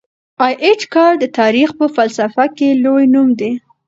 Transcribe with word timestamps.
ای 0.45 0.53
اېچ 0.63 0.81
کار 0.93 1.11
د 1.19 1.25
تاریخ 1.39 1.69
په 1.79 1.85
فلسفه 1.95 2.45
کي 2.57 2.67
لوی 2.83 3.05
نوم 3.13 3.29
دی. 3.39 3.51